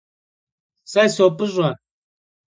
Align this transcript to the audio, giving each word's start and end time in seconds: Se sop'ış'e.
Se 0.91 1.03
sop'ış'e. 1.15 1.69